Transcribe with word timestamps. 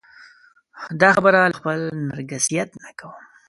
دا 1.01 1.09
خبره 1.15 1.39
له 1.51 1.55
خپل 1.59 1.79
نرګسیت 2.09 2.69
نه 2.83 2.89
کوم. 2.99 3.19